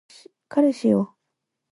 [0.47, 1.15] 彼氏よ